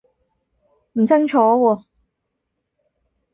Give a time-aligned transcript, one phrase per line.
[0.93, 1.83] 唔清楚喎